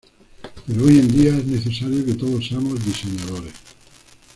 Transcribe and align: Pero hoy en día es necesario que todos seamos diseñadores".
Pero 0.65 0.83
hoy 0.85 0.97
en 0.97 1.07
día 1.09 1.37
es 1.37 1.45
necesario 1.45 2.03
que 2.03 2.15
todos 2.15 2.47
seamos 2.47 2.83
diseñadores". 2.83 3.53